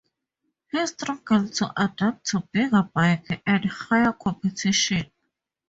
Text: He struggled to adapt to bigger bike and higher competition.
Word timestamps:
He 0.71 0.87
struggled 0.87 1.53
to 1.53 1.71
adapt 1.79 2.25
to 2.31 2.39
bigger 2.51 2.89
bike 2.91 3.43
and 3.45 3.65
higher 3.65 4.13
competition. 4.13 5.11